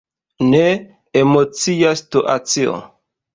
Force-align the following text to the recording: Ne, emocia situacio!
Ne, 0.53 0.61
emocia 1.21 1.93
situacio! 2.01 2.75